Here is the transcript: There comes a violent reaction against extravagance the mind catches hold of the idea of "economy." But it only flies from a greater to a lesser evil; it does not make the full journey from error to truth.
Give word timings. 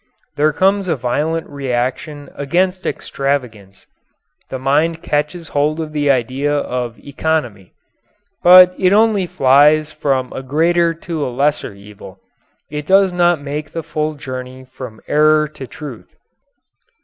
There 0.35 0.51
comes 0.51 0.87
a 0.87 0.95
violent 0.95 1.47
reaction 1.47 2.29
against 2.33 2.87
extravagance 2.87 3.85
the 4.49 4.57
mind 4.57 5.03
catches 5.03 5.49
hold 5.49 5.79
of 5.79 5.91
the 5.91 6.09
idea 6.09 6.57
of 6.57 6.97
"economy." 6.97 7.73
But 8.41 8.73
it 8.79 8.93
only 8.93 9.27
flies 9.27 9.91
from 9.91 10.33
a 10.33 10.41
greater 10.41 10.95
to 10.95 11.23
a 11.23 11.29
lesser 11.29 11.75
evil; 11.75 12.19
it 12.71 12.87
does 12.87 13.13
not 13.13 13.41
make 13.41 13.73
the 13.73 13.83
full 13.83 14.15
journey 14.15 14.65
from 14.65 15.01
error 15.07 15.47
to 15.49 15.67
truth. 15.67 16.09